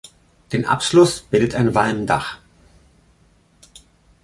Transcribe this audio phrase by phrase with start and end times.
[0.51, 2.39] Den Abschluss bildet ein Walmdach.